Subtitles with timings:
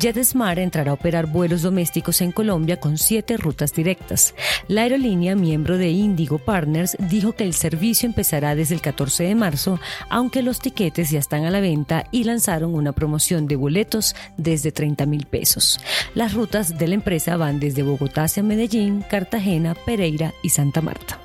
[0.00, 4.34] JetSmart entrará a operar vuelos domésticos en Colombia con siete rutas directas.
[4.66, 9.34] La aerolínea, miembro de Indigo Partners, dijo que el servicio empezará desde el 14 de
[9.34, 14.16] marzo, aunque los tiquetes ya están a la venta y lanzaron una promoción de boletos
[14.38, 15.78] desde 30 mil pesos.
[16.14, 21.19] Las rutas de la empresa van desde Bogotá hacia Medellín, Cartagena, Pereira y Santa Marta.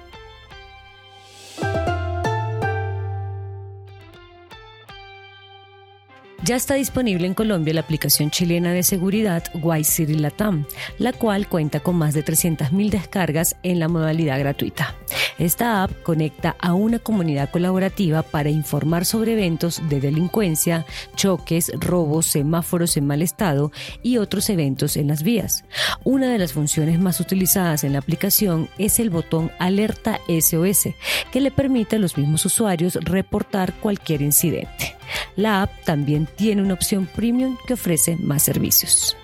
[6.46, 9.44] Ya está disponible en Colombia la aplicación chilena de seguridad
[9.82, 10.68] City Latam,
[11.00, 14.94] la cual cuenta con más de 300.000 descargas en la modalidad gratuita.
[15.40, 20.86] Esta app conecta a una comunidad colaborativa para informar sobre eventos de delincuencia,
[21.16, 23.72] choques, robos, semáforos en mal estado
[24.04, 25.66] y otros eventos en las vías.
[26.04, 30.90] Una de las funciones más utilizadas en la aplicación es el botón Alerta SOS,
[31.32, 34.95] que le permite a los mismos usuarios reportar cualquier incidente.
[35.36, 39.18] La app también tiene una opción premium que ofrece más servicios.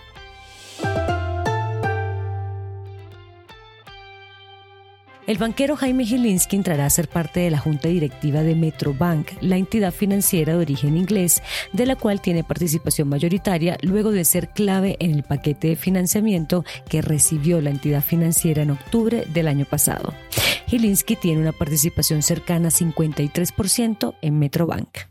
[5.27, 9.55] El banquero Jaime Gilinski entrará a ser parte de la junta directiva de Metrobank, la
[9.55, 14.97] entidad financiera de origen inglés, de la cual tiene participación mayoritaria luego de ser clave
[14.99, 20.13] en el paquete de financiamiento que recibió la entidad financiera en octubre del año pasado.
[20.67, 25.10] Gilinski tiene una participación cercana a 53% en Metrobank.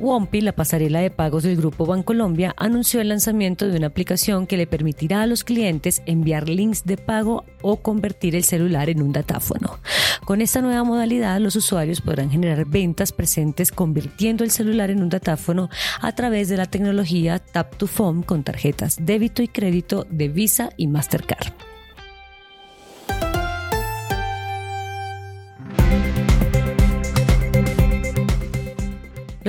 [0.00, 4.56] Wompi, la pasarela de pagos del Grupo Bancolombia, anunció el lanzamiento de una aplicación que
[4.56, 9.12] le permitirá a los clientes enviar links de pago o convertir el celular en un
[9.12, 9.78] datáfono.
[10.24, 15.10] Con esta nueva modalidad, los usuarios podrán generar ventas presentes convirtiendo el celular en un
[15.10, 15.68] datáfono
[16.00, 20.70] a través de la tecnología Tap to Phone con tarjetas débito y crédito de Visa
[20.76, 21.69] y Mastercard.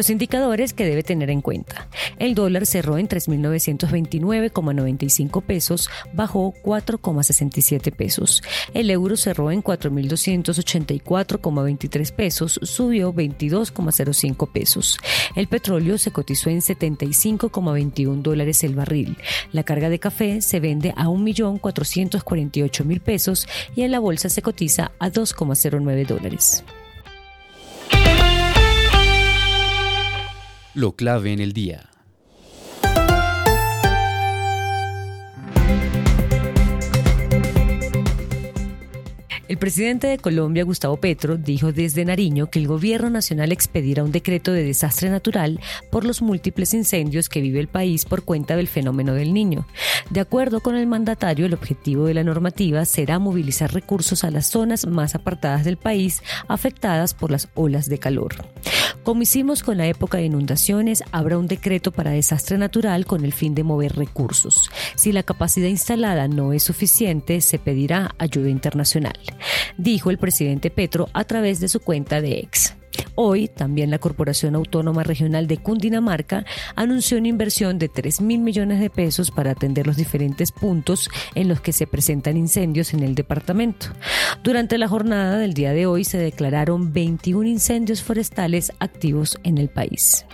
[0.02, 1.88] Los indicadores que debe tener en cuenta.
[2.18, 8.42] El dólar cerró en 3.929,95 pesos, bajó 4,67 pesos.
[8.74, 14.98] El euro cerró en 4.284,23 pesos, subió 22,05 pesos.
[15.36, 19.20] El petróleo se cotizó en 75,21 dólares el barril.
[19.52, 24.94] La carga de café se vende a 1.448.000 pesos y en la bolsa se cotiza
[24.98, 26.64] a 2,09 dólares.
[30.74, 31.90] Lo clave en el día.
[39.50, 44.14] El presidente de Colombia, Gustavo Petro, dijo desde Nariño que el gobierno nacional expedirá un
[44.14, 45.60] decreto de desastre natural
[45.92, 49.68] por los múltiples incendios que vive el país por cuenta del fenómeno del niño.
[50.10, 54.48] De acuerdo con el mandatario, el objetivo de la normativa será movilizar recursos a las
[54.48, 58.36] zonas más apartadas del país afectadas por las olas de calor.
[59.04, 63.34] Como hicimos con la época de inundaciones, habrá un decreto para desastre natural con el
[63.34, 64.70] fin de mover recursos.
[64.96, 69.20] Si la capacidad instalada no es suficiente, se pedirá ayuda internacional,
[69.78, 72.76] dijo el presidente Petro a través de su cuenta de ex.
[73.16, 78.80] Hoy también la Corporación Autónoma Regional de Cundinamarca anunció una inversión de 3 mil millones
[78.80, 83.16] de pesos para atender los diferentes puntos en los que se presentan incendios en el
[83.16, 83.88] departamento.
[84.44, 89.70] Durante la jornada del día de hoy se declararon 21 incendios forestales activos en el
[89.70, 90.26] país.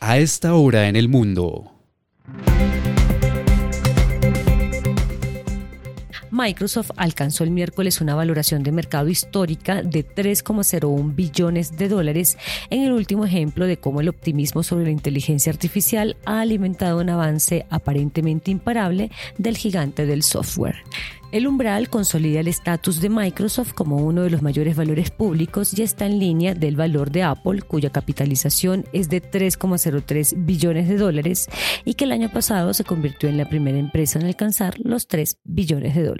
[0.00, 1.79] A esta hora en el mundo.
[6.30, 12.38] Microsoft alcanzó el miércoles una valoración de mercado histórica de 3,01 billones de dólares
[12.70, 17.10] en el último ejemplo de cómo el optimismo sobre la inteligencia artificial ha alimentado un
[17.10, 20.76] avance aparentemente imparable del gigante del software.
[21.32, 25.82] El umbral consolida el estatus de Microsoft como uno de los mayores valores públicos y
[25.82, 31.48] está en línea del valor de Apple, cuya capitalización es de 3,03 billones de dólares
[31.84, 35.38] y que el año pasado se convirtió en la primera empresa en alcanzar los 3
[35.44, 36.19] billones de dólares.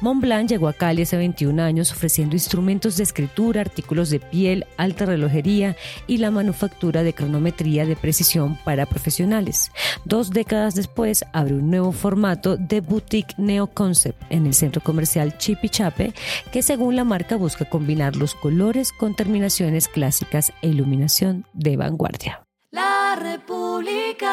[0.00, 5.06] Montblanc llegó a Cali hace 21 años ofreciendo instrumentos de escritura, artículos de piel, alta
[5.06, 9.72] relojería y la manufactura de cronometría de precisión para profesionales.
[10.04, 15.36] Dos décadas después abre un nuevo formato de boutique Neo Concept en el centro comercial
[15.38, 16.12] Chipichape
[16.52, 22.42] que según la marca busca combinar los colores con terminaciones clásicas e iluminación de vanguardia.
[22.70, 24.28] La República.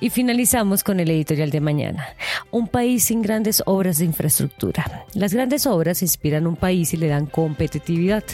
[0.00, 2.06] Y finalizamos con el editorial de mañana.
[2.50, 5.04] Un país sin grandes obras de infraestructura.
[5.14, 8.24] Las grandes obras inspiran un país y le dan competitividad.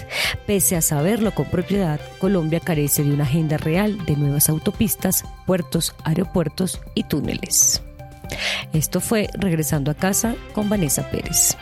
[0.46, 5.94] Pese a saberlo con propiedad, Colombia carece de una agenda real de nuevas autopistas, puertos,
[6.04, 7.82] aeropuertos y túneles.
[8.72, 11.56] Esto fue Regresando a casa con Vanessa Pérez.